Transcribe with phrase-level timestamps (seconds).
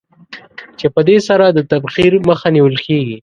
[0.79, 3.17] چې په دې سره د تبخیر مخه نېول کېږي.